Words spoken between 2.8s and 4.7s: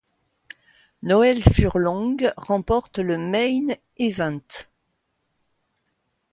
le Main Event.